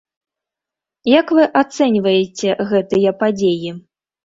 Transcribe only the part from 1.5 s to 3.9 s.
ацэньваеце гэтыя падзеі?